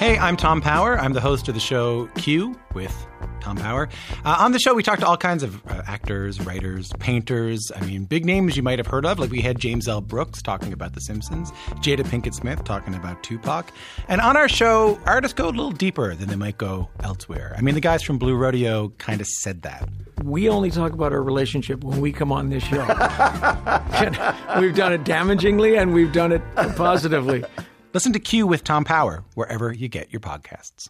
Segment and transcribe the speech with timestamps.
[0.00, 0.98] Hey, I'm Tom Power.
[0.98, 3.06] I'm the host of the show Q with
[3.40, 3.90] Tom Power.
[4.24, 7.70] Uh, on the show, we talk to all kinds of uh, actors, writers, painters.
[7.76, 9.18] I mean, big names you might have heard of.
[9.18, 10.00] Like we had James L.
[10.00, 11.52] Brooks talking about The Simpsons,
[11.82, 13.70] Jada Pinkett Smith talking about Tupac.
[14.08, 17.54] And on our show, artists go a little deeper than they might go elsewhere.
[17.58, 19.86] I mean, the guys from Blue Rodeo kind of said that.
[20.24, 22.78] We only talk about our relationship when we come on this show.
[24.58, 26.42] we've done it damagingly and we've done it
[26.74, 27.44] positively.
[27.92, 30.88] Listen to Q with Tom Power wherever you get your podcasts.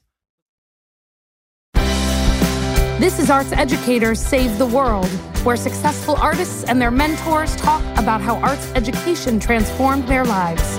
[3.00, 5.08] This is Arts Educators Save the World,
[5.42, 10.76] where successful artists and their mentors talk about how arts education transformed their lives.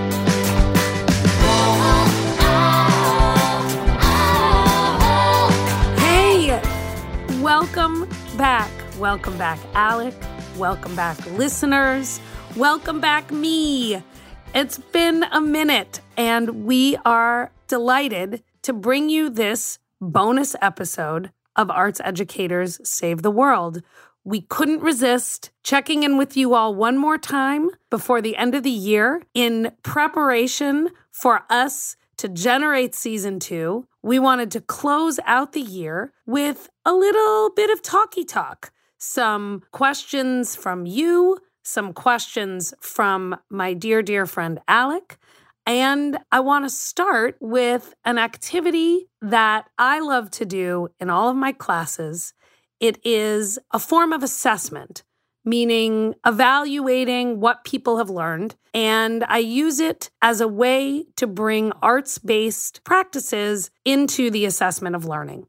[6.00, 6.62] Hey,
[7.42, 8.08] welcome
[8.38, 8.70] back.
[9.00, 10.14] Welcome back, Alek.
[10.56, 12.22] Welcome back, listeners.
[12.56, 14.04] Welcome back, me.
[14.54, 21.72] It's been a minute, and we are delighted to bring you this bonus episode of
[21.72, 23.82] Arts Educators Save the World.
[24.26, 28.64] We couldn't resist checking in with you all one more time before the end of
[28.64, 33.88] the year in preparation for us to generate season two.
[34.02, 39.64] We wanted to close out the year with a little bit of talky talk, some
[39.72, 45.18] questions from you some questions from my dear, dear friend Alek.
[45.66, 51.30] And I want to start with an activity that I love to do in all
[51.30, 52.34] of my classes.
[52.80, 55.04] It is a form of assessment,
[55.46, 58.56] meaning evaluating what people have learned.
[58.74, 64.96] And I use it as a way to bring arts based practices into the assessment
[64.96, 65.46] of learning.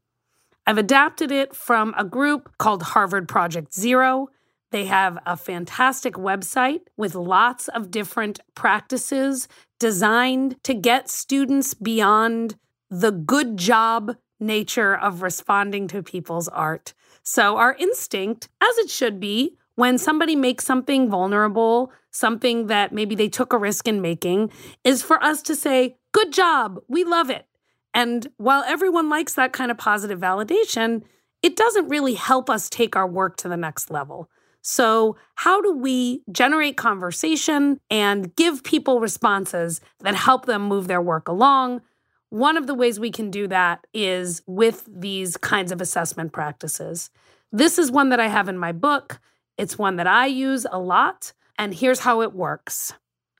[0.65, 4.29] I've adapted it from a group called Harvard Project Zero.
[4.73, 9.47] They have a fantastic website with lots of different practices
[9.79, 12.55] designed to get students beyond
[12.89, 16.95] the good job nature of responding to people's art.
[17.21, 23.13] So, our instinct, as it should be, when somebody makes something vulnerable, something that maybe
[23.13, 24.49] they took a risk in making,
[24.83, 27.45] is for us to say, Good job, we love it.
[27.93, 31.03] And while everyone likes that kind of positive validation,
[31.43, 34.31] it doesn't really help us take our work to the next level.
[34.65, 41.01] So, how do we generate conversation and give people responses that help them move their
[41.01, 41.81] work along?
[42.29, 47.09] One of the ways we can do that is with these kinds of assessment practices.
[47.51, 49.19] This is one that I have in my book.
[49.57, 51.33] It's one that I use a lot.
[51.59, 52.93] And here's how it works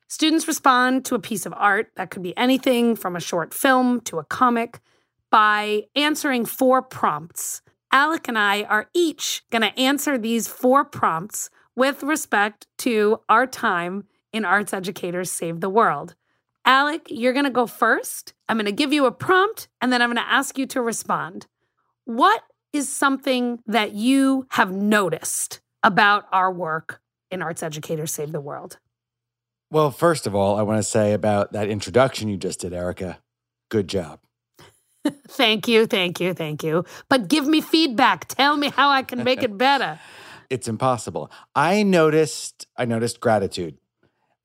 [0.10, 4.02] students respond to a piece of art that could be anything from a short film
[4.02, 4.82] to a comic
[5.32, 7.62] by answering four prompts.
[7.94, 13.46] Alek and I are each going to answer these four prompts with respect to our
[13.46, 16.16] time in Arts Educators Save the World.
[16.66, 18.34] Alek, you're going to go first.
[18.50, 20.82] I'm going to give you a prompt and then I'm going to ask you to
[20.82, 21.46] respond.
[22.06, 22.42] What
[22.74, 27.00] is something that you have noticed about our work
[27.30, 28.80] in Arts Educators Save the World?
[29.70, 33.20] Well, first of all, I want to say about that introduction you just did, Erica.
[33.70, 34.20] Good job.
[35.28, 36.86] Thank you, thank you, thank you.
[37.10, 38.28] But give me feedback.
[38.28, 40.00] Tell me how I can make it better.
[40.50, 41.32] it's impossible.
[41.56, 43.78] I noticed I noticed gratitude.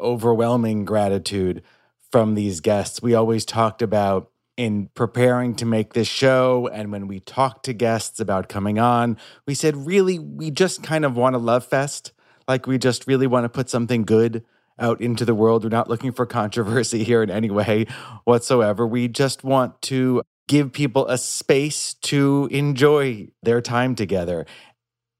[0.01, 1.63] Overwhelming gratitude
[2.11, 3.03] from these guests.
[3.03, 7.73] We always talked about in preparing to make this show and when we talked to
[7.73, 9.17] guests about coming on,
[9.47, 12.13] we said really we just kind of want a love fest.
[12.49, 14.45] Like we just really want to put something good
[14.79, 15.63] out into the world.
[15.63, 17.87] We're not looking for controversy here in any way
[18.25, 18.87] whatsoever.
[18.87, 24.47] We just want to give people a space to enjoy their time together.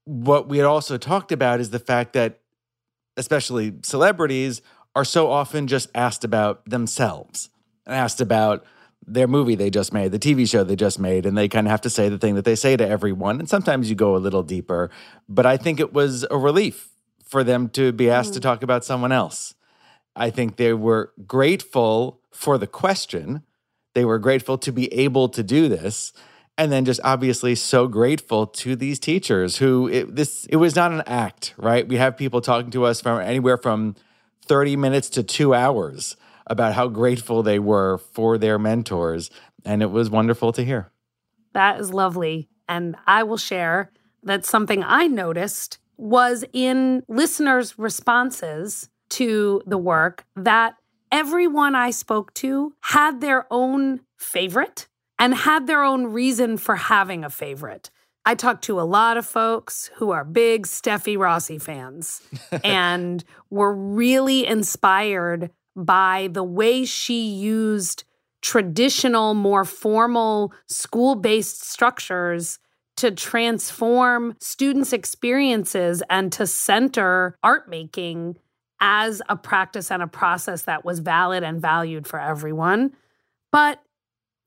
[0.03, 2.39] What we had also talked about is the fact that,
[3.15, 4.61] especially celebrities,
[4.95, 7.49] are so often just asked about themselves
[7.85, 8.65] and asked about
[9.05, 11.71] their movie they just made, the TV show they just made, and they kind of
[11.71, 13.39] have to say the thing that they say to everyone.
[13.39, 14.89] And sometimes you go a little deeper,
[15.27, 16.89] but I think it was a relief
[17.23, 18.35] for them to be asked mm.
[18.35, 19.55] to talk about someone else.
[20.15, 23.43] I think they were grateful for the question
[23.99, 26.13] they were grateful to be able to do this.
[26.57, 30.93] And then just obviously so grateful to these teachers who it, this it was not
[30.93, 31.85] an act, right?
[31.85, 33.95] We have people talking to us from anywhere from
[34.45, 36.15] 30 minutes to 2 hours
[36.47, 39.29] about how grateful they were for their mentors
[39.65, 40.91] and it was wonderful to hear.
[41.53, 42.47] That is lovely.
[42.69, 43.91] And I will share
[44.23, 50.75] that something I noticed was in listeners' responses to the work that
[51.11, 57.23] everyone I spoke to had their own favorite and had their own reason for having
[57.23, 57.89] a favorite.
[58.25, 62.21] I talked to a lot of folks who are big Steffi Rossi fans
[62.63, 68.03] and were really inspired by the way she used
[68.41, 72.59] traditional, more formal school based structures
[72.97, 78.37] to transform students' experiences and to center art making
[78.79, 82.93] as a practice and a process that was valid and valued for everyone.
[83.51, 83.81] But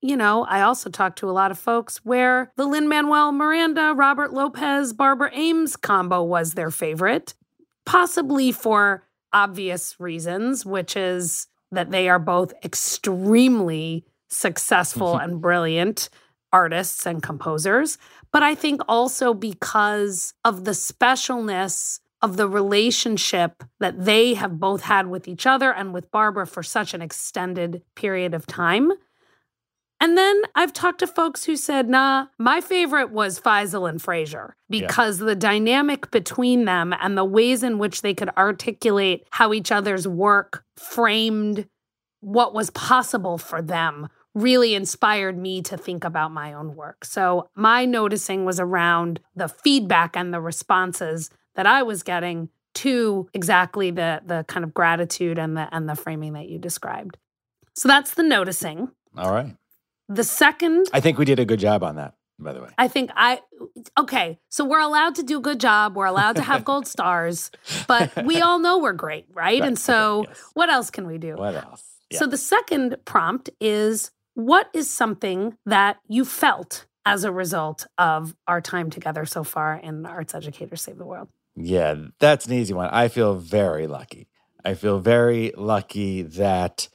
[0.05, 3.95] you know, I also talked to a lot of folks where the Lin Manuel Miranda,
[3.95, 7.35] Robert Lopez, Barbara Ames combo was their favorite,
[7.87, 15.31] possibly for obvious reasons, which is that they are both extremely successful mm-hmm.
[15.31, 16.09] and brilliant
[16.53, 17.97] artists and composers.
[18.33, 24.83] But I think also because of the specialness of the relationship that they have both
[24.83, 28.93] had with each other and with Barbara for such an extended period of time.
[30.01, 34.57] And then I've talked to folks who said, nah, my favorite was Feisal and Fraser
[34.69, 35.27] because yeah.
[35.27, 40.09] the dynamic between them and the ways in which they could articulate how each other's
[40.09, 41.69] work framed
[42.21, 47.05] what was possible for them really inspired me to think about my own work.
[47.05, 53.29] So my noticing was around the feedback and the responses that I was getting to
[53.35, 57.19] exactly the the kind of gratitude and the and the framing that you described.
[57.75, 58.91] So that's the noticing.
[59.17, 59.57] All right.
[60.09, 62.15] The second, I think we did a good job on that.
[62.39, 63.41] By the way, I think I
[63.99, 64.39] okay.
[64.49, 65.97] So we're allowed to do a good job.
[65.97, 67.51] We're allowed to have gold stars,
[67.87, 69.61] but we all know we're great, right?
[69.61, 69.63] right.
[69.63, 70.43] And so, yes.
[70.55, 71.37] what else can we do?
[71.37, 71.85] What else?
[72.11, 72.19] Yeah.
[72.19, 78.35] So the second prompt is what is something that you felt as a result of
[78.47, 81.29] our time together so far in Arts Educators Save the World?
[81.55, 82.89] Yeah, that's an easy one.
[82.91, 84.29] I feel very lucky.
[84.65, 86.89] I feel very lucky that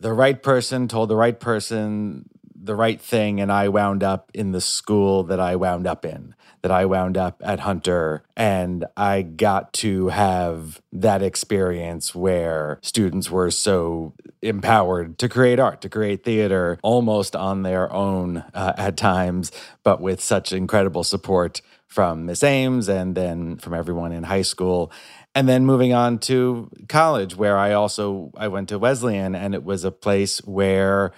[0.00, 2.28] the right person told the right person
[2.66, 6.34] the right thing and I wound up in the school that I wound up in,
[6.62, 8.24] that I wound up at Hunter.
[8.36, 15.80] And I got to have that experience where students were so empowered to create art,
[15.82, 19.52] to create theater almost on their own uh, at times,
[19.84, 24.92] but with such incredible support from Miss Ames and then from everyone in high school
[25.34, 29.62] and then moving on to college where i also i went to wesleyan and it
[29.62, 31.12] was a place where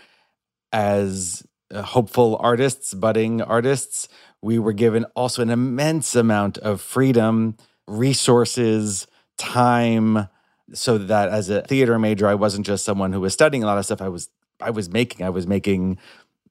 [0.72, 4.08] as uh, hopeful artists, budding artists,
[4.40, 7.56] we were given also an immense amount of freedom,
[7.86, 9.06] resources,
[9.36, 10.28] time,
[10.72, 13.78] so that as a theater major, I wasn't just someone who was studying a lot
[13.78, 14.00] of stuff.
[14.02, 14.28] I was
[14.60, 15.98] I was making I was making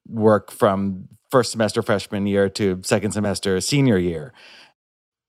[0.08, 4.34] work from first semester freshman year to second semester senior year.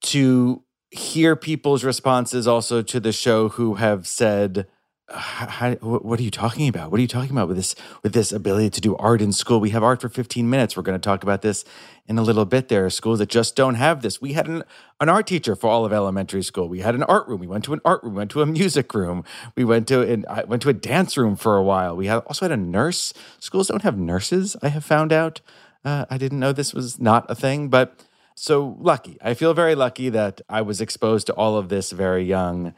[0.03, 4.65] To hear people's responses also to the show who have said,
[5.81, 6.91] what are you talking about?
[6.91, 9.59] What are you talking about with this with this ability to do art in school?
[9.59, 10.77] We have art for 15 minutes.
[10.77, 11.65] We're going to talk about this
[12.07, 12.67] in a little bit.
[12.67, 14.21] There are schools that just don't have this.
[14.21, 14.63] We had an,
[14.99, 16.69] an art teacher for all of elementary school.
[16.69, 17.39] We had an art room.
[17.39, 18.13] We went to an art room.
[18.13, 19.23] We went to a music room.
[19.55, 21.95] We went to an, I went to a dance room for a while.
[21.95, 23.13] We had, also had a nurse.
[23.39, 24.55] Schools don't have nurses.
[24.61, 25.41] I have found out.
[25.83, 28.05] Uh, I didn't know this was not a thing, but
[28.35, 29.17] so lucky.
[29.21, 32.73] I feel very lucky that I was exposed to all of this very young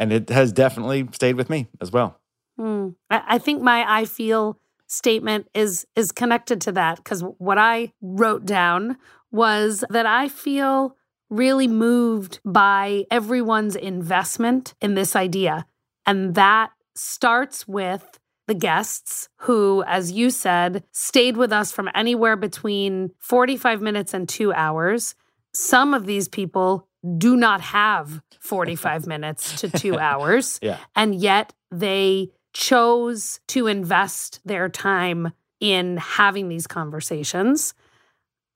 [0.00, 2.18] and it has definitely stayed with me as well.
[2.58, 2.94] Mm.
[3.10, 7.92] I, I think my I feel statement is is connected to that because what I
[8.00, 8.96] wrote down
[9.30, 10.96] was that I feel
[11.28, 15.66] really moved by everyone's investment in this idea.
[16.06, 18.18] And that starts with
[18.50, 24.28] the guests who, as you said, stayed with us from anywhere between 45 minutes and
[24.28, 25.14] two hours.
[25.54, 30.58] Some of these people do not have 45 minutes to two hours.
[30.70, 30.78] Yeah.
[30.96, 37.72] And yet they chose to invest their time in having these conversations.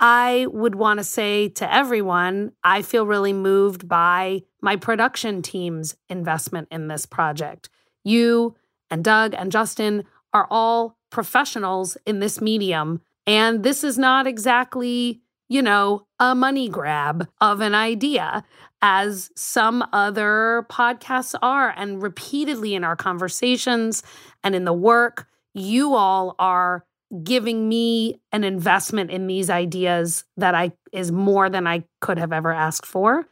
[0.00, 5.94] I would want to say to everyone, I feel really moved by my production team's
[6.08, 7.68] investment in this project.
[8.02, 8.56] You
[8.90, 13.00] and Doug and Justin are all professionals in this medium.
[13.26, 18.44] And this is not exactly you know, a money grab of an idea,
[18.82, 21.72] as some other podcasts are.
[21.76, 24.02] And repeatedly in our conversations
[24.42, 26.84] and in the work, you all are
[27.22, 32.32] giving me an investment in these ideas that I is more than I could have
[32.32, 33.26] ever asked for.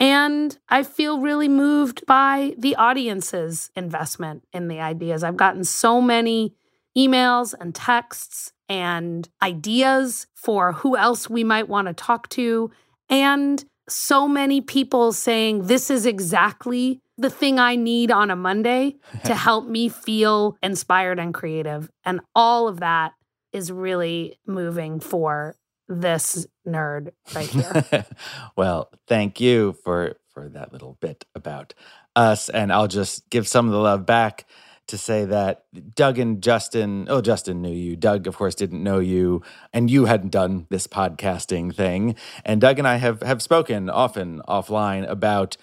[0.00, 5.24] And I feel really moved by the audience's investment in the ideas.
[5.24, 6.54] I've gotten so many
[6.96, 12.70] emails and texts and ideas for who else we might want to talk to.
[13.08, 18.96] And so many people saying, This is exactly the thing I need on a Monday
[19.24, 21.90] to help me feel inspired and creative.
[22.04, 23.14] And all of that
[23.52, 25.56] is really moving for
[25.88, 28.06] this nerd right here.
[28.56, 31.74] well, thank you for for that little bit about
[32.14, 34.46] us and I'll just give some of the love back
[34.88, 35.64] to say that
[35.94, 37.94] Doug and Justin, oh, Justin knew you.
[37.94, 39.42] Doug, of course, didn't know you,
[39.72, 42.16] and you hadn't done this podcasting thing.
[42.44, 45.56] And Doug and I have, have spoken often offline about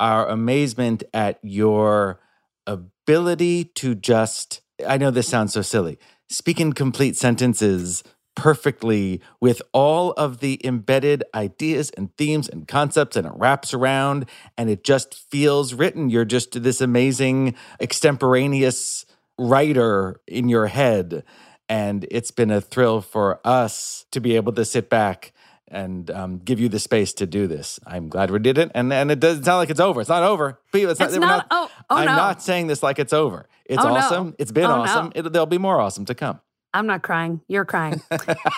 [0.00, 2.20] our amazement at your
[2.66, 5.98] ability to just, I know this sounds so silly,
[6.28, 8.02] speak in complete sentences
[8.34, 14.26] perfectly with all of the embedded ideas and themes and concepts and it wraps around
[14.56, 19.04] and it just feels written you're just this amazing extemporaneous
[19.38, 21.22] writer in your head
[21.68, 25.32] and it's been a thrill for us to be able to sit back
[25.72, 27.80] and um, give you the space to do this.
[27.86, 30.02] I'm glad we did it, and and it doesn't sound like it's over.
[30.02, 30.60] It's not over.
[30.72, 32.16] It's, it's not, not, Oh, oh I'm no.
[32.16, 33.48] not saying this like it's over.
[33.64, 34.26] It's oh, awesome.
[34.28, 34.34] No.
[34.38, 35.06] It's been oh, awesome.
[35.06, 35.12] No.
[35.14, 36.40] It, there'll be more awesome to come.
[36.74, 37.40] I'm not crying.
[37.48, 38.02] You're crying.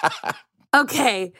[0.74, 1.32] okay.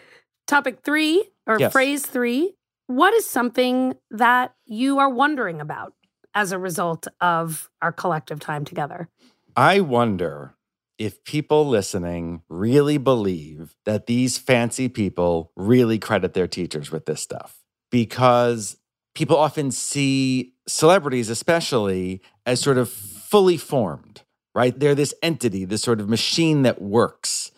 [0.46, 1.72] Topic three or yes.
[1.72, 2.54] phrase three.
[2.86, 5.94] What is something that you are wondering about
[6.34, 9.08] as a result of our collective time together?
[9.56, 10.54] I wonder
[10.98, 17.20] if people listening really believe that these fancy people really credit their teachers with this
[17.20, 18.76] stuff because
[19.14, 24.22] people often see celebrities, especially, as sort of fully formed,
[24.54, 24.78] right?
[24.78, 27.50] They're this entity, this sort of machine that works.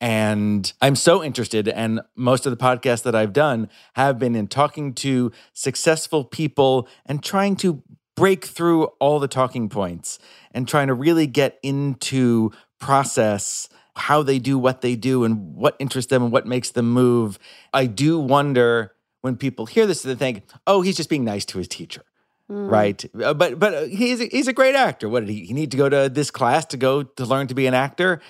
[0.00, 4.46] And I'm so interested, and most of the podcasts that I've done have been in
[4.46, 7.82] talking to successful people and trying to
[8.16, 10.18] break through all the talking points
[10.52, 15.76] and trying to really get into process how they do what they do and what
[15.78, 17.38] interests them and what makes them move.
[17.74, 21.58] I do wonder when people hear this, they think, "Oh, he's just being nice to
[21.58, 22.02] his teacher."
[22.50, 22.70] Mm.
[22.70, 25.08] Right, but but he's a, he's a great actor.
[25.08, 27.54] What did he, he need to go to this class to go to learn to
[27.54, 28.20] be an actor?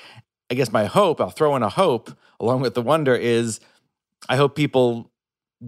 [0.51, 3.61] I guess my hope, I'll throw in a hope along with the wonder, is
[4.29, 5.11] I hope people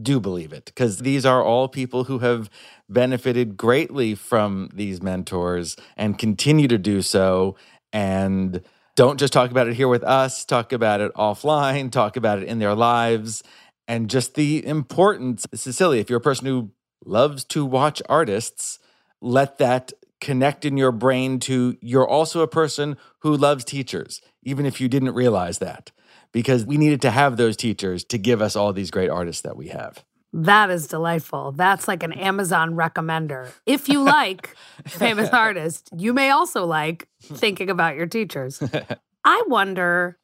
[0.02, 2.50] do believe it because these are all people who have
[2.88, 7.56] benefited greatly from these mentors and continue to do so.
[7.92, 8.62] And
[8.96, 12.48] don't just talk about it here with us, talk about it offline, talk about it
[12.48, 13.42] in their lives.
[13.88, 16.70] And just the importance, Cecilia, if you're a person who
[17.06, 18.78] loves to watch artists,
[19.20, 24.64] let that connect in your brain to you're also a person who loves teachers, even
[24.64, 25.90] if you didn't realize that,
[26.30, 29.56] because we needed to have those teachers to give us all these great artists that
[29.56, 30.04] we have.
[30.32, 31.52] That is delightful.
[31.52, 33.52] That's like an Amazon recommender.
[33.66, 34.56] If you like
[34.86, 38.62] famous artists, you may also like thinking about your teachers.
[39.24, 40.18] I wonder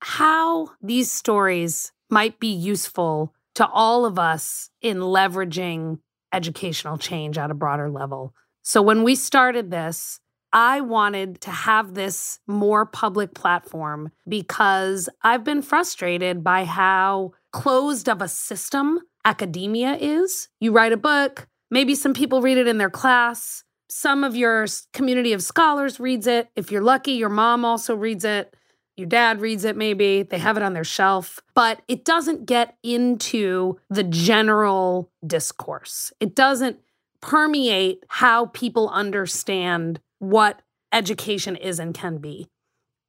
[0.00, 6.00] how these stories might be useful to all of us in leveraging
[6.34, 8.34] educational change at a broader level.
[8.62, 10.20] So when we started this,
[10.52, 18.08] I wanted to have this more public platform because I've been frustrated by how closed
[18.08, 20.48] of a system academia is.
[20.60, 24.66] You write a book, maybe some people read it in their class, some of your
[24.92, 26.48] community of scholars reads it.
[26.56, 28.54] If you're lucky, your mom also reads it.
[28.96, 30.22] Your dad reads it, maybe.
[30.22, 36.12] They have it on their shelf, but it doesn't get into the general discourse.
[36.20, 36.78] It doesn't
[37.20, 42.46] permeate how people understand what education is and can be.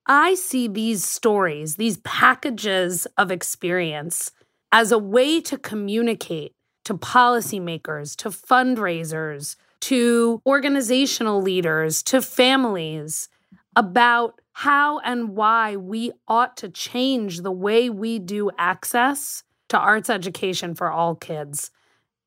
[0.08, 4.32] I see these stories, these packages of experience,
[4.72, 6.54] as a way to communicate
[6.86, 13.28] to policymakers, to fundraisers, to organizational leaders, to families
[13.76, 20.10] about how and why we ought to change the way we do access to arts
[20.10, 21.72] education for all kids.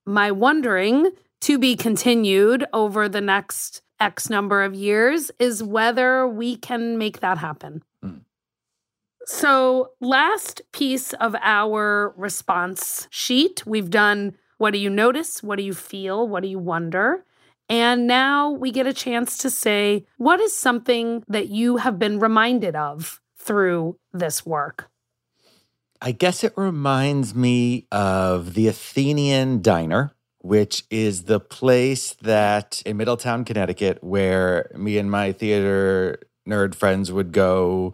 [0.04, 6.56] My wondering to be continued over the next X number of years is whether we
[6.56, 7.82] can make that happen.
[8.04, 8.20] Mm.
[9.24, 15.42] So, last piece of our response sheet, we've done what do you notice?
[15.42, 16.28] What do you feel?
[16.28, 17.24] What do you wonder?
[17.68, 22.18] And now we get a chance to say, what is something that you have been
[22.18, 24.90] reminded of through this work?
[26.00, 32.96] I guess it reminds me of the Athenian Diner, which is the place that in
[32.96, 37.92] Middletown, Connecticut, where me and my theater nerd friends would go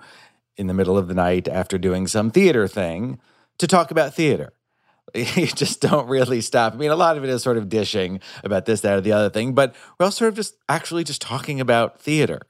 [0.57, 3.19] in the middle of the night after doing some theater thing
[3.59, 4.53] to talk about theater.
[5.37, 6.75] you just don't really stop.
[6.75, 9.13] I mean, a lot of it is sort of dishing about this, that, or the
[9.13, 12.41] other thing, but we're all sort of just actually just talking about theater.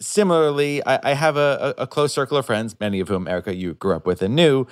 [0.00, 3.74] Similarly, I, I have a, a close circle of friends, many of whom, Erica, you
[3.74, 4.66] grew up with and knew,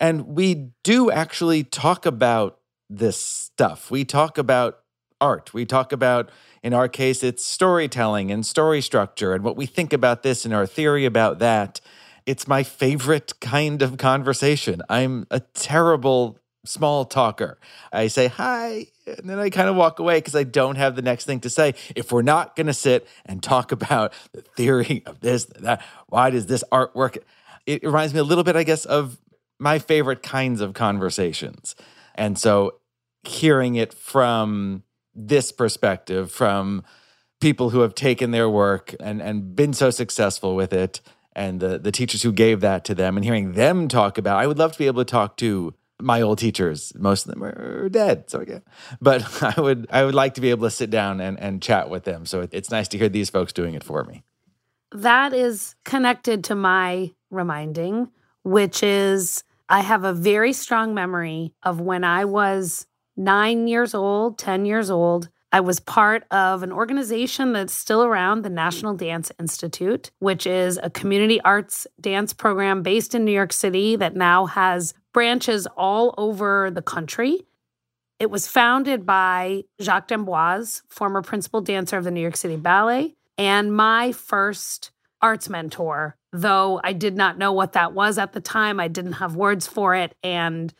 [0.00, 2.58] and we do actually talk about
[2.90, 3.90] this stuff.
[3.90, 4.80] We talk about
[5.20, 5.54] art.
[5.54, 6.30] We talk about,
[6.64, 10.52] in our case, it's storytelling and story structure and what we think about this and
[10.52, 11.80] our theory about that.
[12.26, 14.82] It's my favorite kind of conversation.
[14.88, 17.58] I'm a terrible small talker.
[17.92, 21.02] I say, Hi, and then I kind of walk away because I don't have the
[21.02, 21.74] next thing to say.
[21.94, 26.30] If we're not going to sit and talk about the theory of this, that, why
[26.30, 27.18] does this artwork?
[27.66, 29.18] It reminds me a little bit, I guess, of
[29.58, 31.76] my favorite kinds of conversations.
[32.14, 32.78] And so
[33.22, 34.82] hearing it from
[35.14, 36.82] this perspective, from
[37.40, 41.00] people who have taken their work and, and been so successful with it,
[41.34, 44.46] and the, the teachers who gave that to them, and hearing them talk about, I
[44.46, 46.92] would love to be able to talk to my old teachers.
[46.96, 48.58] Most of them are dead, so yeah.
[49.00, 51.88] But I would I would like to be able to sit down and, and chat
[51.88, 52.26] with them.
[52.26, 54.22] So it's nice to hear these folks doing it for me.
[54.92, 58.10] That is connected to my reminding,
[58.42, 64.38] which is I have a very strong memory of when I was nine years old,
[64.38, 65.30] 10 years old.
[65.54, 70.78] I was part of an organization that's still around, the National Dance Institute, which is
[70.82, 76.14] a community arts dance program based in New York City that now has branches all
[76.16, 77.46] over the country.
[78.18, 83.14] It was founded by Jacques d'Amboise, former principal dancer of the New York City Ballet,
[83.36, 84.92] and my first
[85.22, 88.80] arts mentor, though I did not know what that was at the time.
[88.80, 90.14] I didn't have words for it.
[90.22, 90.74] And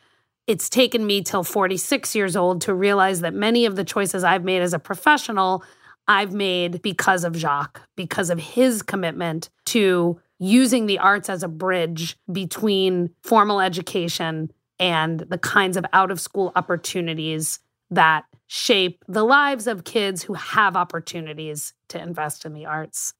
[0.46, 4.44] it's taken me till 46 years old to realize that many of the choices I've
[4.44, 5.64] made as a professional,
[6.08, 11.49] I've made because of Jacques, because of his commitment to using the arts as a
[11.49, 19.22] bridge between formal education and the kinds of out of school opportunities that shape the
[19.22, 23.14] lives of kids who have opportunities to invest in the arts.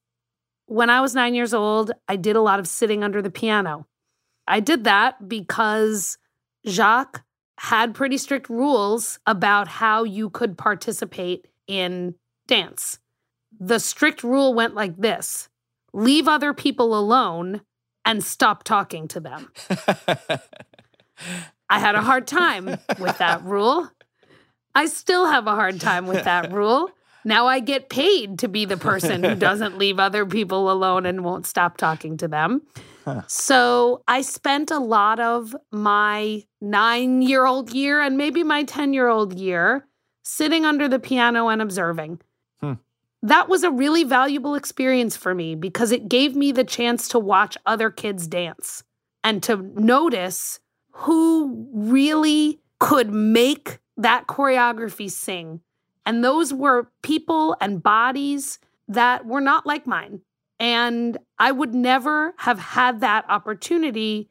[0.65, 3.87] When I was nine years old, I did a lot of sitting under the piano.
[4.45, 6.17] I did that because
[6.67, 7.23] Jacques
[7.57, 12.15] had pretty strict rules about how you could participate in
[12.47, 12.99] dance.
[13.57, 15.47] The strict rule went like this
[15.93, 17.61] leave other people alone
[18.05, 19.51] and stop talking to them.
[21.69, 22.65] I had a hard time
[22.99, 23.89] with that rule.
[24.75, 26.89] I still have a hard time with that rule.
[27.25, 31.23] Now I get paid to be the person who doesn't leave other people alone and
[31.23, 32.63] won't stop talking to them.
[33.05, 33.21] Huh.
[33.27, 38.93] So I spent a lot of my nine year old year and maybe my 10
[38.93, 39.87] year old year
[40.23, 42.19] sitting under the piano and observing.
[43.23, 47.19] That was a really valuable experience for me because it gave me the chance to
[47.19, 48.83] watch other kids dance
[49.23, 50.59] and to notice
[50.91, 55.61] who really could make that choreography sing
[56.05, 60.21] and those were people and bodies that were not like mine.
[60.59, 64.29] And I would never have had that opportunity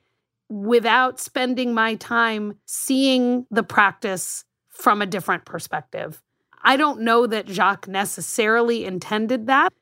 [0.48, 6.22] without spending my time seeing the practice from a different perspective.
[6.62, 9.72] I don't know that Jacques necessarily intended that.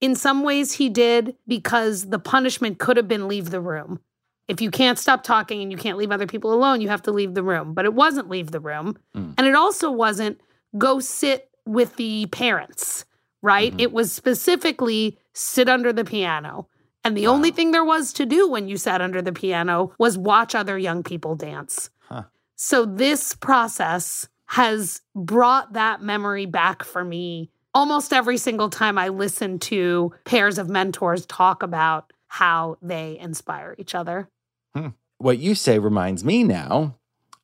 [0.00, 4.00] In some ways, he did because the punishment could have been leave the room.
[4.46, 7.12] If you can't stop talking and you can't leave other people alone, you have to
[7.12, 7.74] leave the room.
[7.74, 8.96] But it wasn't leave the room.
[9.14, 9.34] Mm.
[9.36, 10.40] And it also wasn't
[10.76, 13.04] go sit with the parents,
[13.42, 13.72] right?
[13.72, 13.80] Mm-hmm.
[13.80, 16.68] It was specifically sit under the piano.
[17.04, 17.34] And the wow.
[17.34, 20.78] only thing there was to do when you sat under the piano was watch other
[20.78, 21.90] young people dance.
[22.00, 22.24] Huh.
[22.56, 29.08] So this process has brought that memory back for me almost every single time I
[29.08, 34.28] listen to pairs of mentors talk about how they inspire each other.
[34.74, 34.88] Hmm.
[35.18, 36.96] What you say reminds me now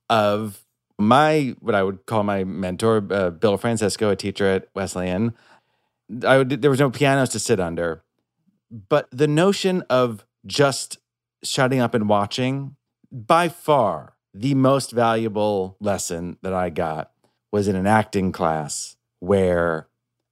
[0.09, 0.65] of
[0.99, 5.35] my what I would call my mentor, uh, Bill Francisco, a teacher at Wesleyan.
[6.27, 8.03] I would, there was no pianos to sit under,
[8.71, 10.99] but the notion of just
[11.43, 12.77] shutting up and watching,
[13.11, 17.13] by far the most valuable lesson that I got
[17.53, 19.89] was in an acting class where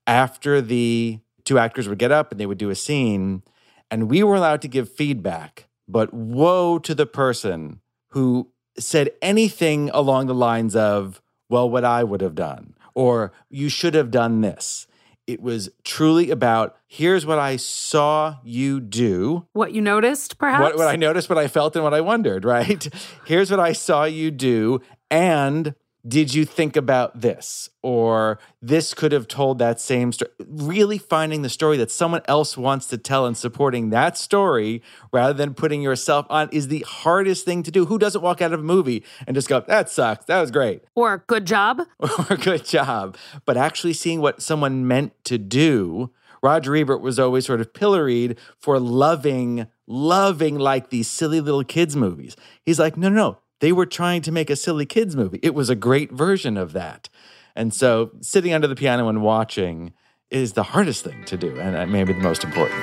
[0.06, 3.42] after the two actors would get up and they would do a scene,
[3.90, 5.68] and we were allowed to give feedback.
[5.88, 12.02] But woe to the person who said anything along the lines of, well, what I
[12.02, 14.86] would have done, or you should have done this.
[15.26, 19.46] It was truly about here's what I saw you do.
[19.52, 20.62] What you noticed, perhaps?
[20.62, 22.88] What, what I noticed, what I felt, and what I wondered, right?
[23.24, 24.80] here's what I saw you do.
[25.10, 25.74] And
[26.06, 27.70] did you think about this?
[27.80, 30.32] Or this could have told that same story.
[30.46, 35.32] Really finding the story that someone else wants to tell and supporting that story rather
[35.32, 37.86] than putting yourself on is the hardest thing to do.
[37.86, 40.82] Who doesn't walk out of a movie and just go, that sucks, that was great?
[40.94, 41.82] Or good job.
[42.30, 43.16] or good job.
[43.44, 46.10] But actually seeing what someone meant to do.
[46.42, 51.94] Roger Ebert was always sort of pilloried for loving, loving like these silly little kids'
[51.94, 52.34] movies.
[52.66, 55.38] He's like, no, no, no they were trying to make a silly kids movie.
[55.40, 57.08] It was a great version of that.
[57.54, 59.92] And so sitting under the piano and watching
[60.30, 62.80] is the hardest thing to do and maybe the most important.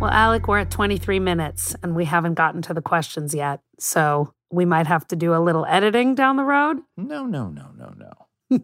[0.00, 3.60] Well, Alek, we're at 23 minutes and we haven't gotten to the questions yet.
[3.78, 6.78] So we might have to do a little editing down the road.
[6.96, 8.58] No, no, no, no, no.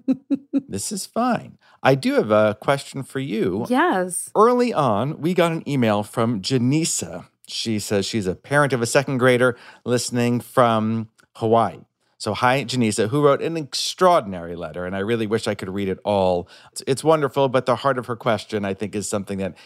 [0.69, 1.57] this is fine.
[1.85, 3.67] I do have a question for you.
[3.69, 4.33] Yes.
[4.35, 7.27] Early on, we got an email from Janisa.
[7.51, 11.81] She says she's a parent of a second grader listening from Hawaii.
[12.19, 15.89] So, hi, Janisa, who wrote an extraordinary letter, and I really wish I could read
[15.89, 16.49] it all.
[16.73, 19.57] It's, it's wonderful, but the heart of her question, I think, is something that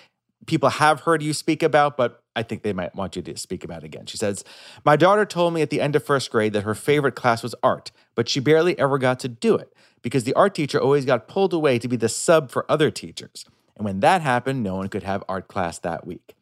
[0.47, 3.64] people have heard you speak about, but I think they might want you to speak
[3.64, 4.07] about again.
[4.07, 4.44] She says,
[4.85, 7.55] My daughter told me at the end of first grade that her favorite class was
[7.62, 11.27] art, but she barely ever got to do it because the art teacher always got
[11.27, 13.44] pulled away to be the sub for other teachers.
[13.77, 16.34] And when that happened, no one could have art class that week.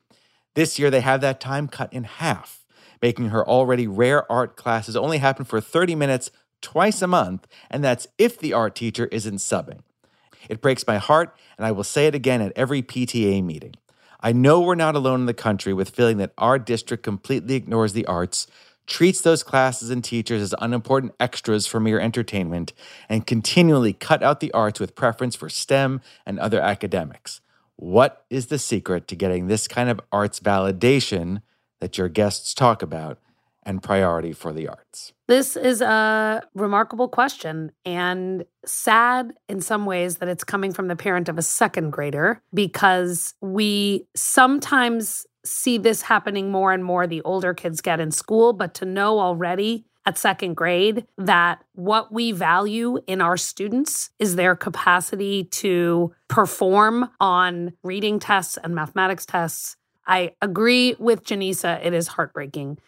[0.55, 2.63] This year, they have that time cut in half
[3.03, 6.31] making her already rare art classes only happen for 30 minutes
[6.63, 9.81] twice a month, and that's if the art teacher isn't subbing.
[10.49, 13.75] It breaks my heart, and I will say it again at every PTA meeting.
[14.21, 17.93] I know we're not alone in the country with feeling that our district completely ignores
[17.93, 18.47] the arts,
[18.87, 22.73] treats those classes and teachers as unimportant extras for mere entertainment,
[23.09, 27.41] and continually cut out the arts with preference for STEM and other academics.
[27.83, 31.43] What is the secret to getting this kind of arts validation
[31.81, 33.19] that your guests talk about
[33.65, 35.13] and priority for the arts?
[35.27, 40.95] This is a remarkable question and sad in some ways that it's coming from the
[40.95, 47.23] parent of a second grader because we sometimes see this happening more and more the
[47.23, 52.33] older kids get in school, but to know already at second grade that what we
[52.33, 59.77] value in our students is their capacity to perform on reading tests and mathematics tests
[60.07, 61.85] I agree with Janisa.
[61.85, 62.79] It is heartbreaking.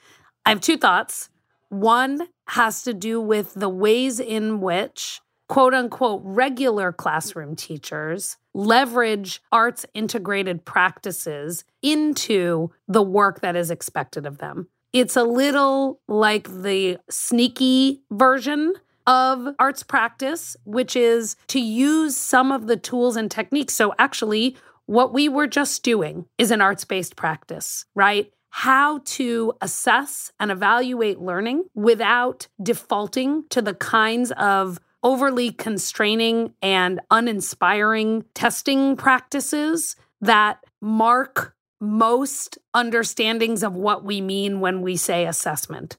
[0.45, 1.31] I have two thoughts.
[1.69, 9.43] One has to do with the ways in which quote unquote regular classroom teachers leverage
[9.51, 14.69] arts integrated practices into the work that is expected of them.
[14.95, 18.75] It's a little like the sneaky version
[19.09, 23.75] of arts practice, which is to use some of the tools and techniques.
[23.75, 28.33] So, actually, what we were just doing is an arts based practice, right?
[28.51, 37.01] How to assess and evaluate learning without defaulting to the kinds of overly constraining and
[37.11, 45.97] uninspiring testing practices that mark most understandings of what we mean when we say assessment.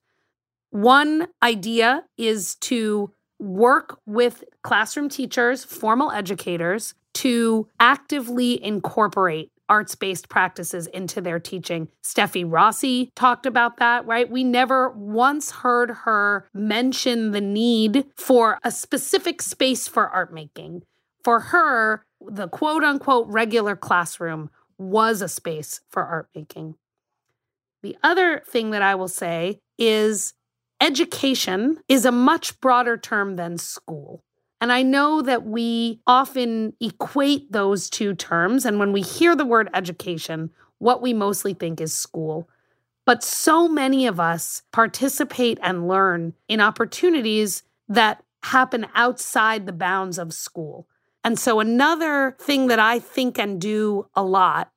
[0.72, 10.30] One idea is to work with classroom teachers, formal educators, to actively incorporate arts based
[10.30, 11.88] practices into their teaching.
[12.04, 14.30] Steffi Rossi talked about that, right?
[14.30, 20.84] We never once heard her mention the need for a specific space for art making.
[21.24, 26.76] For her, the quote unquote regular classroom was a space for art making.
[27.84, 30.34] The other thing that I will say is
[30.82, 34.24] education is a much broader term than school.
[34.62, 38.66] And I know that we often equate those two terms.
[38.66, 42.50] And when we hear the word education, what we mostly think is school.
[43.06, 50.18] But so many of us participate and learn in opportunities that happen outside the bounds
[50.18, 50.88] of school.
[51.26, 54.72] And so, another thing that I think and do a lot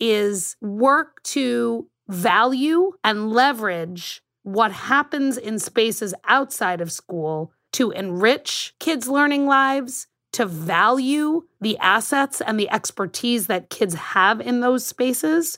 [0.00, 8.74] is work to value and leverage what happens in spaces outside of school to enrich
[8.80, 14.84] kids' learning lives, to value the assets and the expertise that kids have in those
[14.84, 15.56] spaces,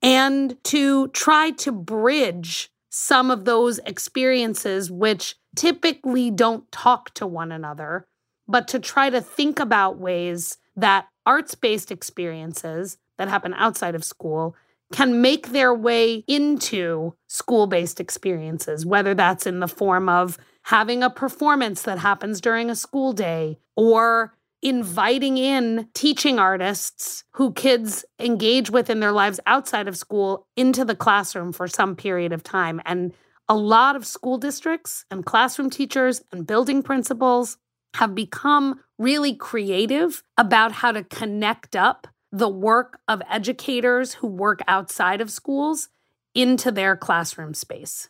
[0.00, 7.50] and to try to bridge some of those experiences which typically don't talk to one
[7.50, 8.06] another,
[8.50, 14.04] but to try to think about ways that arts based experiences that happen outside of
[14.04, 14.56] school
[14.92, 21.02] can make their way into school based experiences, whether that's in the form of having
[21.02, 28.04] a performance that happens during a school day or inviting in teaching artists who kids
[28.18, 32.42] engage with in their lives outside of school into the classroom for some period of
[32.42, 32.80] time.
[32.84, 33.14] And
[33.48, 37.56] a lot of school districts and classroom teachers and building principals
[37.94, 44.60] have become really creative about how to connect up the work of educators who work
[44.68, 45.88] outside of schools
[46.34, 48.08] into their classroom space.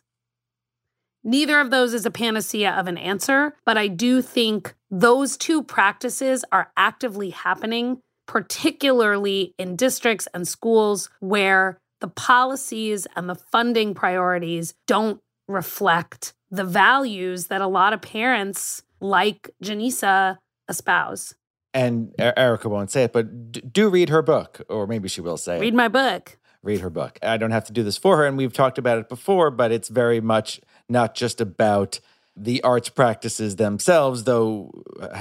[1.23, 5.63] Neither of those is a panacea of an answer, but I do think those two
[5.63, 13.93] practices are actively happening, particularly in districts and schools where the policies and the funding
[13.93, 20.37] priorities don't reflect the values that a lot of parents like Janisa
[20.69, 21.35] espouse.
[21.73, 25.59] And Erica won't say it, but do read her book, or maybe she will say
[25.59, 25.77] read it.
[25.77, 26.37] my book.
[26.63, 27.17] Read her book.
[27.23, 29.71] I don't have to do this for her, and we've talked about it before, but
[29.71, 30.59] it's very much
[30.89, 31.99] not just about
[32.35, 34.71] the arts practices themselves, though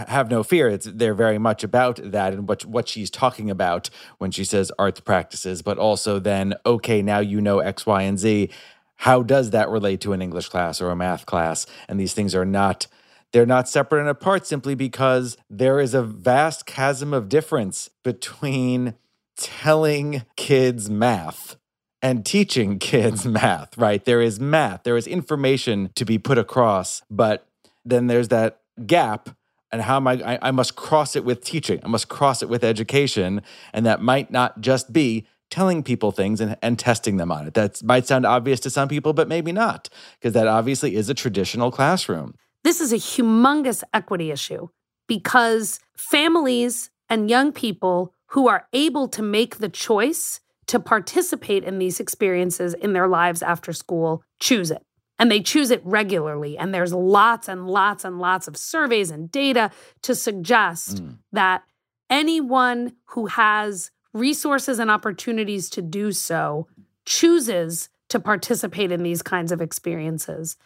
[0.09, 3.91] have no fear, it's they're very much about that and what what she's talking about
[4.19, 8.19] when she says arts practices, but also then, okay, now you know X, Y, and
[8.19, 8.51] Z.
[8.97, 11.67] How does that relate to an English class or a math class?
[11.89, 12.87] And these things are not
[13.33, 18.95] they're not separate and apart simply because there is a vast chasm of difference between
[19.37, 21.57] telling kids math
[22.03, 24.05] and teaching kids math, right?
[24.05, 27.47] There is math, there is information to be put across, but
[27.85, 29.31] then there's that gap.
[29.73, 30.39] And how am I, I?
[30.49, 31.79] I must cross it with teaching.
[31.85, 33.41] I must cross it with education.
[33.73, 37.55] And that might not just be telling people things and, and testing them on it.
[37.55, 39.89] That might sound obvious to some people, but maybe not,
[40.19, 42.35] because that obviously is a traditional classroom.
[42.65, 44.69] This is a humongous equity issue
[45.07, 51.79] because families and young people who are able to make the choice to participate in
[51.79, 54.83] these experiences in their lives after school choose it.
[55.19, 56.57] And they choose it regularly.
[56.57, 59.71] And there's lots and lots and lots of surveys and data
[60.03, 61.19] to suggest mm.
[61.33, 61.63] that
[62.09, 66.69] anyone who has resources and opportunities to do so
[67.05, 70.57] chooses to participate in these kinds of experiences.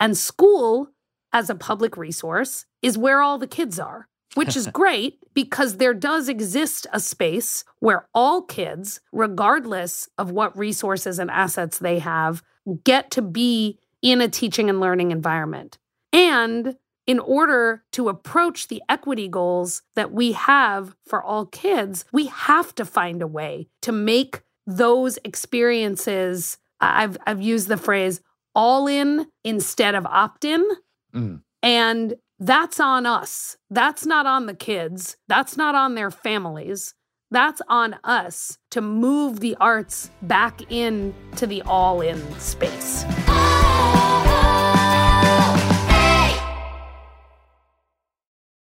[0.00, 0.88] And school,
[1.32, 5.94] as a public resource, is where all the kids are which is great because there
[5.94, 12.42] does exist a space where all kids, regardless of what resources and assets they have,
[12.84, 15.78] get to be in a teaching and learning environment.
[16.12, 22.26] And in order to approach the equity goals that we have for all kids, we
[22.26, 26.58] have to find a way to make those experiences.
[26.80, 28.20] I've, I've used the phrase
[28.54, 30.66] all in instead of opt in.
[31.14, 31.42] Mm.
[31.62, 33.56] And that's on us.
[33.70, 35.16] That's not on the kids.
[35.26, 36.94] That's not on their families.
[37.30, 43.04] That's on us to move the arts back into the all in space.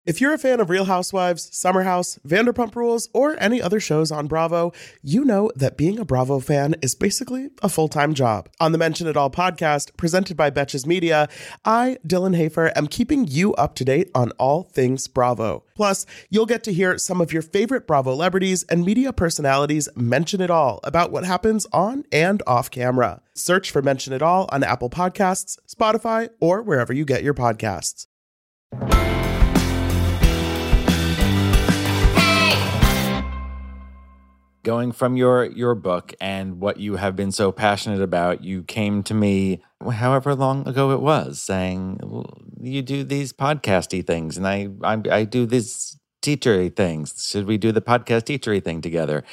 [0.06, 4.12] If you're a fan of Real Housewives, Summer House, Vanderpump Rules, or any other shows
[4.12, 8.48] on Bravo, you know that being a Bravo fan is basically a full time job.
[8.60, 11.28] On the Mention It All podcast, presented by Betches Media,
[11.66, 15.64] I, Dylan Hafer, am keeping you up to date on all things Bravo.
[15.76, 20.40] Plus, you'll get to hear some of your favorite Bravo celebrities and media personalities mention
[20.40, 23.24] it all about what happens on and off camera.
[23.34, 28.06] Search for Mention It All on Apple Podcasts, Spotify, or wherever you get your podcasts.
[34.66, 39.04] Going from your your book and what you have been so passionate about you came
[39.04, 44.46] to me however long ago it was saying well, you do these podcasty things and
[44.46, 47.28] I, I i do these teachery things.
[47.30, 49.24] Should we do the podcast teachery thing together?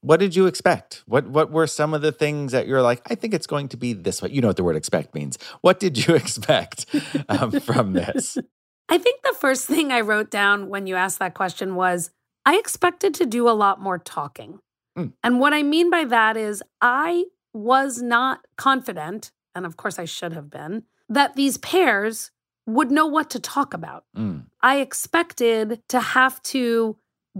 [0.00, 1.02] What did you expect?
[1.06, 3.76] What what were some of the things that you're like i think it's going to
[3.76, 4.30] be this way.
[4.30, 5.38] You know what the word expect means.
[5.60, 6.86] What did you expect
[7.28, 8.36] um, from this?
[8.88, 12.10] I think the first thing i wrote down when you asked that question was
[12.44, 14.60] I expected to do a lot more talking.
[14.96, 15.12] Mm.
[15.22, 20.04] And what I mean by that is, I was not confident, and of course I
[20.04, 22.30] should have been, that these pairs
[22.66, 24.04] would know what to talk about.
[24.16, 24.44] Mm.
[24.62, 26.96] I expected to have to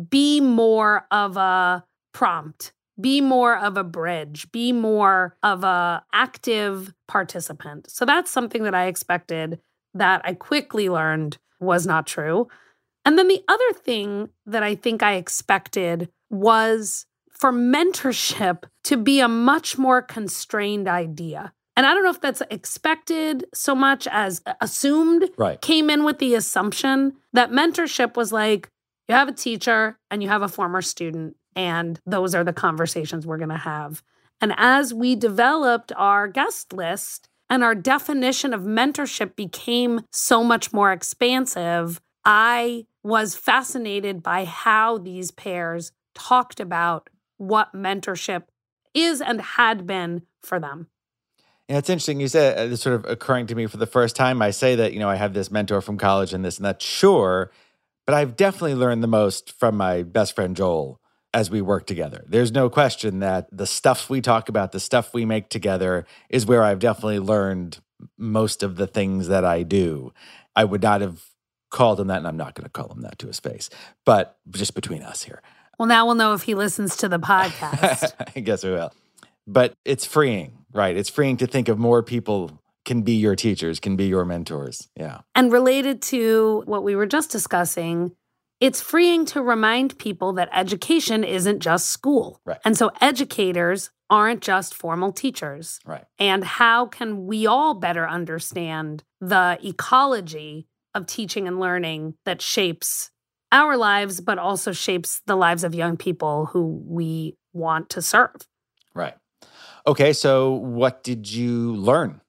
[0.09, 6.93] be more of a prompt, be more of a bridge, be more of a active
[7.07, 7.91] participant.
[7.91, 9.61] So that's something that I expected
[9.95, 12.49] that I quickly learned was not true.
[13.05, 17.07] And then the other thing that I think I expected was
[17.41, 21.55] for mentorship to be a much more constrained idea.
[21.75, 25.31] And I don't know if that's expected so much as assumed.
[25.39, 25.59] Right.
[25.63, 28.69] Came in with the assumption that mentorship was like,
[29.09, 33.27] you have a teacher and you have a former student, and those are the conversations
[33.27, 34.03] we're going to have.
[34.43, 40.75] And as we developed our guest list and our definition of mentorship became so much
[40.75, 47.09] more expansive, I was fascinated by how these pairs talked about
[47.41, 48.43] what mentorship
[48.93, 50.89] is and had been for them.
[51.69, 52.21] Yeah, it's interesting.
[52.21, 54.43] You said uh, it's sort of occurring to me for the first time.
[54.43, 56.83] I say that, you know, I have this mentor from college and this and that.
[56.83, 57.51] Sure.
[58.07, 61.01] But I've definitely learned the most from my best friend Joel
[61.33, 62.25] as we work together.
[62.27, 66.45] There's no question that the stuff we talk about, the stuff we make together, is
[66.45, 67.79] where I've definitely learned
[68.19, 70.13] most of the things that I do.
[70.57, 71.25] I would not have
[71.71, 73.71] called him that, and I'm not going to call him that to his face,
[74.05, 75.41] but just between us here.
[75.81, 78.13] Well, now we'll know if he listens to the podcast.
[78.37, 78.93] I guess we will.
[79.47, 80.95] But it's freeing, right?
[80.95, 84.91] It's freeing to think of more people can be your teachers, can be your mentors.
[84.95, 85.21] Yeah.
[85.35, 88.13] And related to what we were just discussing,
[88.61, 92.43] it's freeing to remind people that education isn't just school.
[92.45, 92.59] Right.
[92.63, 95.81] And so educators aren't just formal teachers.
[95.87, 96.05] Right.
[96.19, 103.13] And how can we all better understand the ecology of teaching and learning that shapes
[103.53, 108.35] our lives, but also shapes the lives of young people who we want to serve?
[108.95, 109.15] Right.
[109.87, 110.13] Okay.
[110.13, 112.21] So, what did you learn?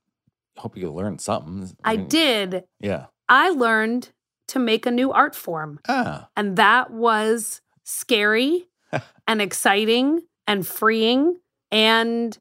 [0.57, 1.71] Hope you learned something.
[1.83, 2.63] I mean, did.
[2.79, 3.05] Yeah.
[3.27, 4.11] I learned
[4.49, 5.79] to make a new art form.
[5.87, 6.27] Ah.
[6.35, 8.67] And that was scary
[9.27, 11.37] and exciting and freeing.
[11.71, 12.37] And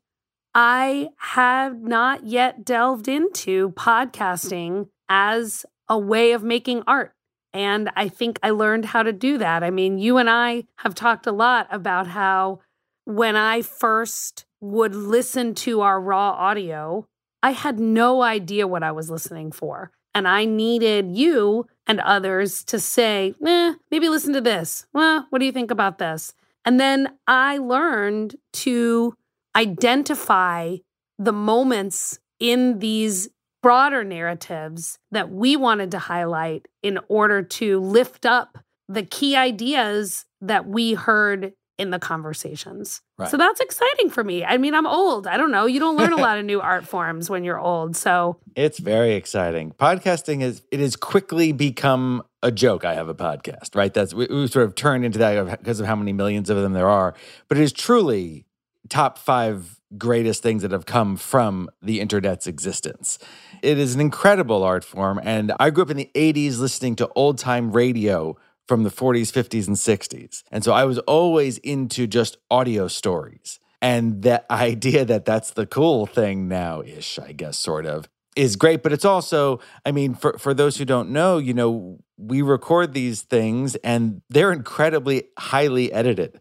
[0.55, 7.15] I have not yet delved into podcasting as a way of making art.
[7.53, 9.63] And I think I learned how to do that.
[9.63, 12.61] I mean, you and I have talked a lot about how
[13.05, 17.07] when I first would listen to our raw audio,
[17.43, 19.91] I had no idea what I was listening for.
[20.15, 24.87] And I needed you and others to say, eh, maybe listen to this.
[24.93, 26.35] Well, what do you think about this?
[26.65, 29.15] And then I learned to
[29.57, 30.77] identify
[31.19, 33.29] the moments in these
[33.63, 40.25] broader narratives that we wanted to highlight in order to lift up the key ideas
[40.41, 43.01] that we heard in the conversations.
[43.17, 43.31] Right.
[43.31, 44.45] So that's exciting for me.
[44.45, 45.27] I mean, I'm old.
[45.27, 45.65] I don't know.
[45.65, 47.97] You don't learn a lot of new art forms when you're old.
[47.97, 49.73] So It's very exciting.
[49.73, 52.85] Podcasting is it has quickly become a joke.
[52.85, 53.95] I have a podcast, right?
[53.95, 56.75] That's we, we sort of turned into that because of how many millions of them
[56.75, 57.15] there are.
[57.49, 58.45] But it is truly
[58.91, 63.19] top five greatest things that have come from the internet's existence.
[63.63, 67.09] It is an incredible art form, and I grew up in the '80s listening to
[67.15, 72.07] old time radio from the 40s, 50s, and 60s, and so I was always into
[72.07, 73.59] just audio stories.
[73.83, 78.57] And that idea that that's the cool thing now ish, I guess, sort of, is
[78.57, 78.83] great.
[78.83, 82.93] But it's also, I mean, for, for those who don't know, you know, we record
[82.93, 86.41] these things and they're incredibly highly edited.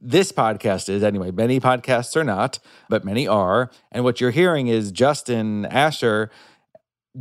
[0.00, 2.58] This podcast is, anyway, many podcasts are not,
[2.88, 3.70] but many are.
[3.92, 6.30] And what you're hearing is Justin Asher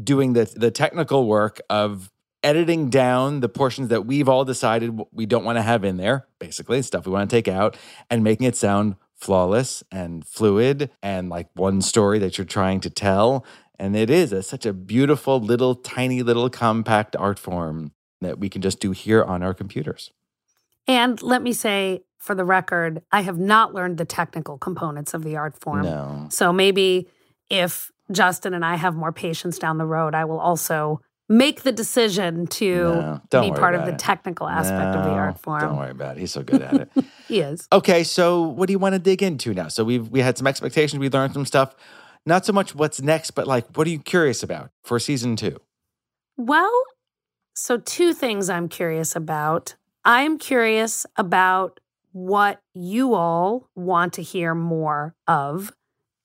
[0.01, 2.09] doing the, the technical work of
[2.41, 6.27] editing down the portions that we've all decided we don't want to have in there,
[6.39, 7.75] basically, stuff we want to take out,
[8.09, 12.89] and making it sound flawless and fluid and like one story that you're trying to
[12.89, 13.45] tell.
[13.77, 18.49] And it is a, such a beautiful, little, tiny, little compact art form that we
[18.49, 20.11] can just do here on our computers.
[20.87, 25.23] And let me say, for the record, I have not learned the technical components of
[25.23, 25.83] the art form.
[25.83, 26.27] No.
[26.29, 27.07] So maybe
[27.49, 31.01] if Justin and I have more patience down the road, I will also
[31.31, 33.99] make the decision to No, be part of the it.
[33.99, 35.61] technical aspect of the art form.
[35.61, 36.21] Don't worry about it.
[36.21, 36.89] He's so good at it.
[37.27, 37.67] He is.
[37.71, 39.67] Okay, so what do you want to dig into now?
[39.67, 41.75] So we've we had some expectations, we learned some stuff.
[42.25, 45.57] Not so much what's next, but like what are you curious about for season two?
[46.37, 46.71] Well,
[47.53, 49.75] so two things I'm curious about.
[50.03, 51.79] I'm curious about
[52.11, 55.71] what you all want to hear more of.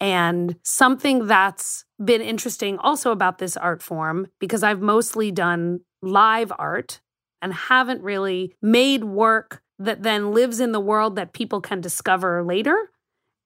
[0.01, 6.53] And something that's been interesting also about this art form, because I've mostly done live
[6.59, 7.01] art
[7.41, 12.43] and haven't really made work that then lives in the world that people can discover
[12.43, 12.91] later.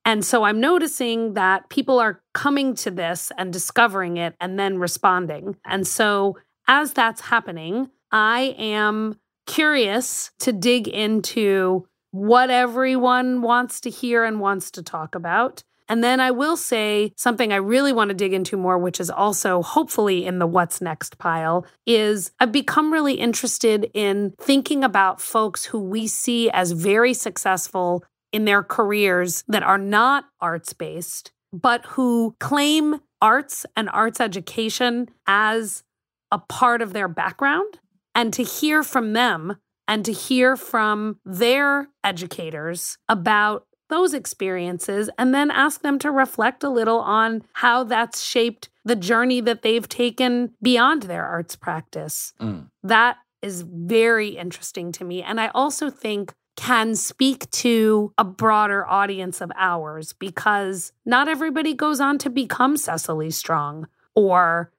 [0.05, 4.79] And so I'm noticing that people are coming to this and discovering it and then
[4.79, 5.57] responding.
[5.66, 13.90] And so as that's happening, I am curious to dig into what everyone wants to
[13.90, 15.62] hear and wants to talk about.
[15.88, 19.09] And then I will say something I really want to dig into more, which is
[19.11, 25.21] also hopefully in the what's next pile, is I've become really interested in thinking about
[25.21, 31.33] folks who we see as very successful in their careers that are not arts based,
[31.53, 35.83] but who claim arts and arts education as
[36.31, 37.79] a part of their background.
[38.14, 39.57] And to hear from them
[39.88, 46.62] and to hear from their educators about those experiences and then ask them to reflect
[46.62, 52.35] a little on how that's shaped the journey that they've taken beyond their arts practice.
[52.38, 52.68] Mm.
[52.83, 55.22] That is very interesting to me.
[55.22, 61.72] And I also think can speak to a broader audience of ours because not everybody
[61.72, 64.72] goes on to become Cecily Strong or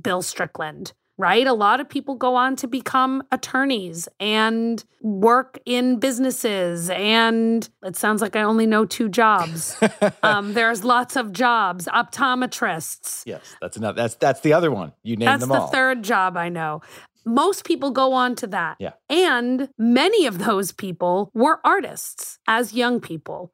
[0.00, 1.46] Bill Strickland right?
[1.46, 6.90] A lot of people go on to become attorneys and work in businesses.
[6.90, 9.76] And it sounds like I only know two jobs.
[10.22, 13.22] um, there's lots of jobs, optometrists.
[13.24, 14.02] Yes, that's another.
[14.02, 14.92] That's that's the other one.
[15.02, 15.68] You named That's them the all.
[15.68, 16.82] third job I know.
[17.24, 18.76] Most people go on to that.
[18.78, 18.92] Yeah.
[19.10, 23.52] And many of those people were artists as young people.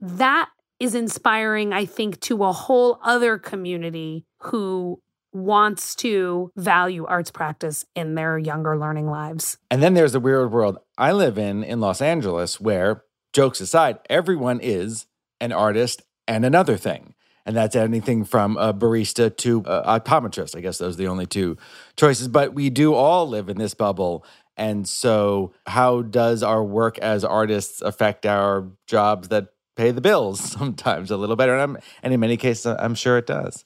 [0.00, 0.48] That
[0.80, 5.00] is inspiring, I think, to a whole other community who
[5.32, 9.58] wants to value arts practice in their younger learning lives.
[9.70, 13.98] And then there's the weird world I live in in Los Angeles where, jokes aside,
[14.10, 15.06] everyone is
[15.40, 17.14] an artist and another thing.
[17.44, 20.56] And that's anything from a barista to a optometrist.
[20.56, 21.56] I guess those are the only two
[21.96, 22.28] choices.
[22.28, 24.24] But we do all live in this bubble.
[24.56, 30.40] And so, how does our work as artists affect our jobs that pay the bills
[30.52, 31.56] sometimes a little better?
[31.56, 33.64] And, and in many cases, I'm sure it does.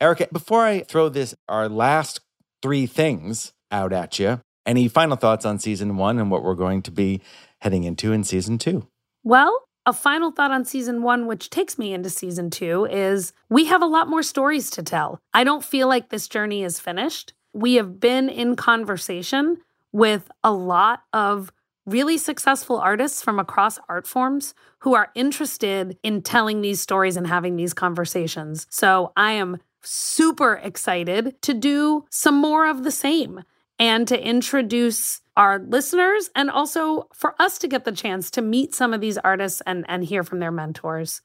[0.00, 2.20] Erica, before I throw this, our last
[2.62, 6.82] three things out at you, any final thoughts on season one and what we're going
[6.82, 7.20] to be
[7.60, 8.86] heading into in season two?
[9.22, 13.66] Well, a final thought on season one, which takes me into season two, is we
[13.66, 15.18] have a lot more stories to tell.
[15.32, 17.34] I don't feel like this journey is finished.
[17.52, 19.58] We have been in conversation
[19.92, 21.52] with a lot of
[21.86, 27.26] really successful artists from across art forms who are interested in telling these stories and
[27.26, 28.66] having these conversations.
[28.70, 33.42] So I am super excited to do some more of the same
[33.78, 38.74] and to introduce our listeners and also for us to get the chance to meet
[38.74, 41.22] some of these artists and, and hear from their mentors.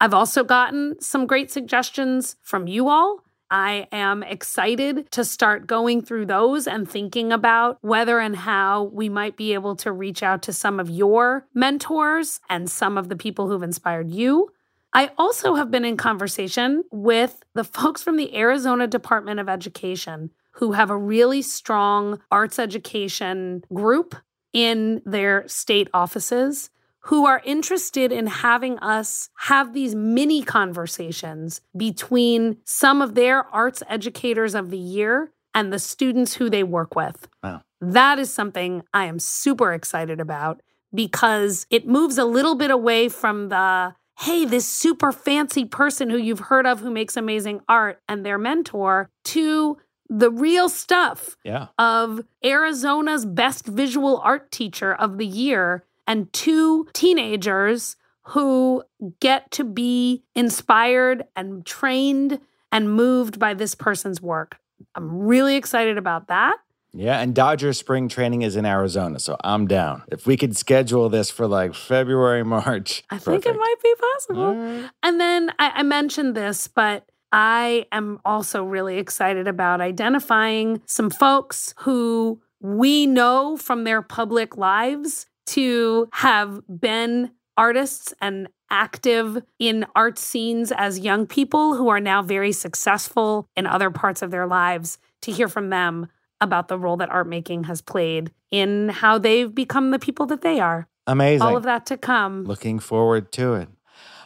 [0.00, 3.22] I've also gotten some great suggestions from you all.
[3.50, 9.08] I am excited to start going through those and thinking about whether and how we
[9.08, 13.16] might be able to reach out to some of your mentors and some of the
[13.16, 14.50] people who've inspired you.
[14.96, 20.30] I also have been in conversation with the folks from the Arizona Department of Education
[20.52, 24.14] who have a really strong arts education group
[24.54, 26.70] in their state offices
[27.00, 33.82] who are interested in having us have these mini conversations between some of their arts
[33.90, 37.28] educators of the year and the students who they work with.
[37.44, 37.60] Wow.
[37.82, 40.62] That is something I am super excited about
[40.94, 46.16] because it moves a little bit away from the hey, this super fancy person who
[46.16, 49.76] you've heard of who makes amazing art and their mentor to
[50.08, 51.66] the real stuff Yeah.
[51.78, 57.96] of Arizona's best visual art teacher of the year and two teenagers
[58.30, 58.82] who
[59.20, 62.40] get to be inspired and trained
[62.72, 64.58] and moved by this person's work.
[64.94, 66.56] I'm really excited about that.
[66.96, 70.02] Yeah, and Dodger spring training is in Arizona, so I'm down.
[70.10, 74.54] If we could schedule this for like February, March, I think it might be possible.
[74.54, 74.90] Right.
[75.02, 81.10] And then I, I mentioned this, but I am also really excited about identifying some
[81.10, 89.86] folks who we know from their public lives to have been artists and active in
[89.94, 94.46] art scenes as young people who are now very successful in other parts of their
[94.46, 96.08] lives to hear from them
[96.40, 100.42] about the role that art making has played in how they've become the people that
[100.42, 100.88] they are.
[101.06, 101.46] Amazing.
[101.46, 102.44] All of that to come.
[102.44, 103.68] Looking forward to it.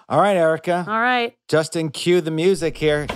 [0.09, 0.85] All right, Erica.
[0.89, 1.37] All right.
[1.49, 3.07] Justin, cue the music here.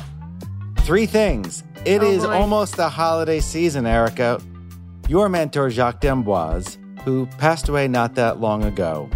[0.81, 1.65] Three things.
[1.85, 2.33] It Oh, is boy.
[2.33, 4.41] almost the holiday season, Erica.
[5.09, 9.11] Your mentor, Jacques D'Amboise, who passed away not that long ago,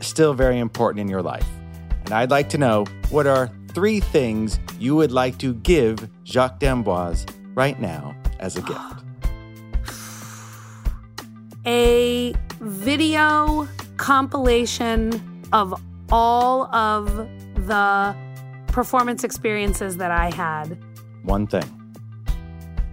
[0.00, 1.46] still very important in your life.
[2.04, 6.58] And I'd like to know what are three things you would like to give Jacques
[6.60, 8.80] D'Amboise right now as a gift?
[11.66, 17.28] a video compilation of all of
[17.66, 18.16] the
[18.68, 20.78] performance experiences that I had.
[21.22, 21.64] One thing.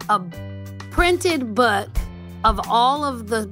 [0.10, 0.20] A
[0.92, 1.90] printed book
[2.44, 3.50] of all of the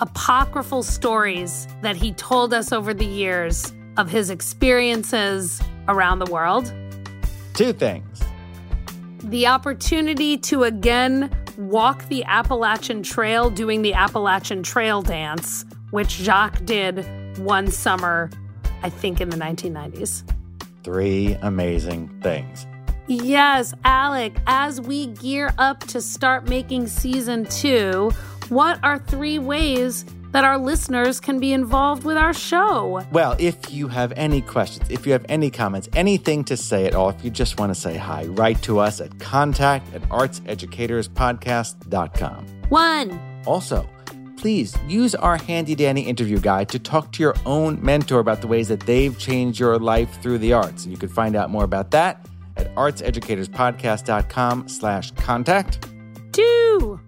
[0.00, 6.72] apocryphal stories that he told us over the years of his experiences around the world.
[7.54, 8.22] Two things.
[9.24, 11.30] the opportunity to again
[11.68, 17.06] walk the Appalachian Trail doing the Appalachian Trail dance, which Jacques did
[17.38, 18.30] one summer,
[18.82, 20.24] I think in the 1990s.
[20.82, 22.66] Three amazing things.
[23.06, 28.10] Yes, Alek, as we gear up to start making season two,
[28.48, 33.02] what are three ways that our listeners can be involved with our show?
[33.12, 36.94] Well, if you have any questions, if you have any comments, anything to say at
[36.94, 42.46] all, if you just want to say hi, write to us at contact at artseducatorspodcast.com.
[42.68, 43.88] One, Also,
[44.36, 48.46] please use our handy dandy interview guide to talk to your own mentor about the
[48.46, 50.84] ways that they've changed your life through the arts.
[50.84, 52.26] And you can find out more about that
[52.56, 55.86] at artseducatorspodcast.com slash contact.
[56.32, 57.00] two,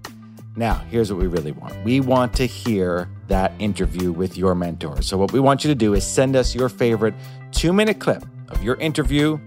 [0.56, 1.82] Now, here's what we really want.
[1.84, 5.00] We want to hear that interview with your mentor.
[5.00, 7.14] So, what we want you to do is send us your favorite
[7.52, 9.38] two minute clip of your interview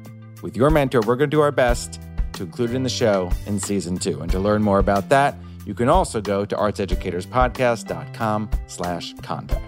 [0.42, 1.02] with your mentor.
[1.02, 2.02] We're going to do our best
[2.34, 4.22] to include it in the show in season two.
[4.22, 5.36] And to learn more about that,
[5.66, 9.64] you can also go to artseducatorspodcast.com slash contact.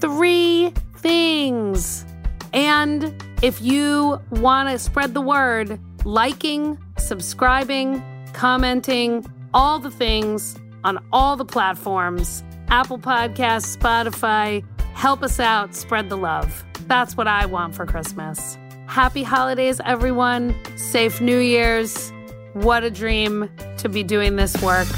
[0.00, 2.04] three things.
[2.52, 8.02] And if you want to spread the word, liking, subscribing,
[8.32, 14.62] commenting, all the things on all the platforms Apple Podcasts, Spotify.
[14.94, 16.64] Help us out, spread the love.
[16.86, 18.58] That's what I want for Christmas.
[18.86, 20.54] Happy holidays, everyone.
[20.76, 22.12] Safe New Year's.
[22.52, 24.88] What a dream to be doing this work.